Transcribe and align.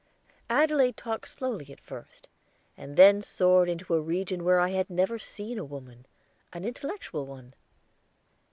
Adelaide 0.49 0.97
talked 0.97 1.27
slowly 1.27 1.71
at 1.71 1.79
first, 1.79 2.27
and 2.75 2.97
then 2.97 3.21
soared 3.21 3.69
into 3.69 3.93
a 3.93 4.01
region 4.01 4.43
where 4.43 4.59
I 4.59 4.69
had 4.71 4.89
never 4.89 5.19
seen 5.19 5.59
a 5.59 5.63
woman 5.63 6.07
an 6.51 6.65
intellectual 6.65 7.27
one. 7.27 7.53